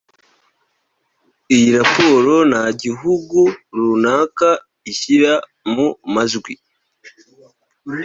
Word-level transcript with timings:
Iyi 1.55 1.69
raporo 1.79 2.33
nta 2.49 2.63
gihugu 2.81 3.39
runaka 3.79 4.49
ishyira 4.91 5.33
mu 5.73 5.87
majwi 6.13 6.53